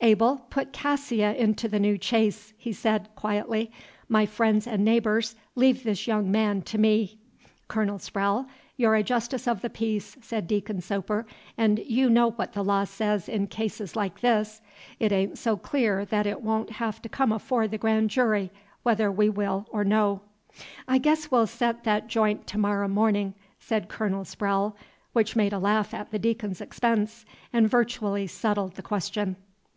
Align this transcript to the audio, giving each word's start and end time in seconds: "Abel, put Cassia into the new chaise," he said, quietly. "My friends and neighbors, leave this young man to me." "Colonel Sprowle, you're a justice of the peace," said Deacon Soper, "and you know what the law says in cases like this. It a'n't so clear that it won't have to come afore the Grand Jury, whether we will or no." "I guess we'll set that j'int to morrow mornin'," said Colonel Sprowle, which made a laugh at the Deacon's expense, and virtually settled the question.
"Abel, 0.00 0.44
put 0.50 0.72
Cassia 0.72 1.36
into 1.36 1.68
the 1.68 1.78
new 1.78 1.96
chaise," 2.00 2.52
he 2.58 2.72
said, 2.72 3.08
quietly. 3.14 3.70
"My 4.08 4.26
friends 4.26 4.66
and 4.66 4.84
neighbors, 4.84 5.36
leave 5.54 5.84
this 5.84 6.08
young 6.08 6.28
man 6.32 6.62
to 6.62 6.76
me." 6.76 7.18
"Colonel 7.68 8.00
Sprowle, 8.00 8.46
you're 8.76 8.96
a 8.96 9.04
justice 9.04 9.46
of 9.46 9.60
the 9.60 9.70
peace," 9.70 10.16
said 10.20 10.48
Deacon 10.48 10.80
Soper, 10.80 11.24
"and 11.56 11.78
you 11.78 12.10
know 12.10 12.30
what 12.32 12.52
the 12.52 12.64
law 12.64 12.82
says 12.82 13.28
in 13.28 13.46
cases 13.46 13.94
like 13.94 14.18
this. 14.22 14.60
It 14.98 15.12
a'n't 15.12 15.38
so 15.38 15.56
clear 15.56 16.04
that 16.06 16.26
it 16.26 16.42
won't 16.42 16.70
have 16.70 17.00
to 17.02 17.08
come 17.08 17.30
afore 17.30 17.68
the 17.68 17.78
Grand 17.78 18.10
Jury, 18.10 18.50
whether 18.82 19.08
we 19.12 19.28
will 19.30 19.68
or 19.70 19.84
no." 19.84 20.20
"I 20.88 20.98
guess 20.98 21.30
we'll 21.30 21.46
set 21.46 21.84
that 21.84 22.08
j'int 22.08 22.48
to 22.48 22.58
morrow 22.58 22.88
mornin'," 22.88 23.34
said 23.60 23.88
Colonel 23.88 24.24
Sprowle, 24.24 24.74
which 25.12 25.36
made 25.36 25.52
a 25.52 25.60
laugh 25.60 25.94
at 25.94 26.10
the 26.10 26.18
Deacon's 26.18 26.60
expense, 26.60 27.24
and 27.52 27.70
virtually 27.70 28.26
settled 28.26 28.74
the 28.74 28.82
question. 28.82 29.36